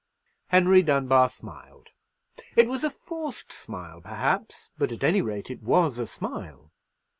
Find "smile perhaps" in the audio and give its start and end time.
3.51-4.71